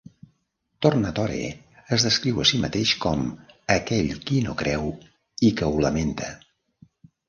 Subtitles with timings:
[0.85, 1.41] Tornatore
[1.99, 3.23] es descriu a si mateix com
[3.77, 4.93] "aquell qui no creu
[5.53, 6.37] i que ho lamenta".